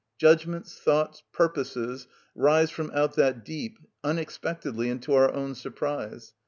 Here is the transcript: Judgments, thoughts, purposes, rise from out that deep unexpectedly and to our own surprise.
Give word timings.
Judgments, 0.17 0.79
thoughts, 0.79 1.21
purposes, 1.31 2.07
rise 2.33 2.71
from 2.71 2.89
out 2.89 3.15
that 3.17 3.45
deep 3.45 3.77
unexpectedly 4.03 4.89
and 4.89 5.03
to 5.03 5.13
our 5.13 5.31
own 5.31 5.53
surprise. 5.53 6.33